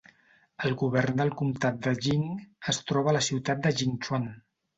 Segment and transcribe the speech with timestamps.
[0.69, 2.23] El govern del comtat de Jing
[2.75, 4.27] es troba a la ciutat de Jingchuan.